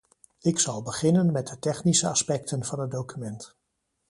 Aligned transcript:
Ik 0.41 0.59
zal 0.59 0.83
beginnen 0.83 1.31
met 1.31 1.47
de 1.47 1.59
technische 1.59 2.07
aspecten 2.09 2.65
van 2.65 2.79
het 2.79 2.91
document. 2.91 3.55